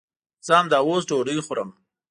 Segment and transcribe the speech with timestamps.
[0.45, 1.69] زه همداوس ډوډۍ خورم